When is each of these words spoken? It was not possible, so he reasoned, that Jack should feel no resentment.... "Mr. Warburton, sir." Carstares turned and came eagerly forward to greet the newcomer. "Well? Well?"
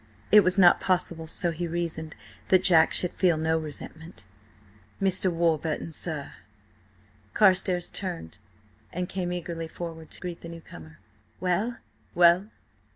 It 0.31 0.39
was 0.43 0.57
not 0.57 0.79
possible, 0.79 1.27
so 1.27 1.51
he 1.51 1.67
reasoned, 1.67 2.15
that 2.47 2.63
Jack 2.63 2.91
should 2.91 3.13
feel 3.13 3.37
no 3.37 3.59
resentment.... 3.59 4.25
"Mr. 4.99 5.31
Warburton, 5.31 5.93
sir." 5.93 6.33
Carstares 7.35 7.91
turned 7.91 8.39
and 8.91 9.07
came 9.07 9.31
eagerly 9.31 9.67
forward 9.67 10.09
to 10.09 10.19
greet 10.19 10.41
the 10.41 10.49
newcomer. 10.49 10.97
"Well? 11.39 11.77
Well?" 12.15 12.47